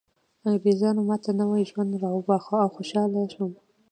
[0.49, 3.51] انګریزانو ماته نوی ژوند راوباښه او خوشحاله شوم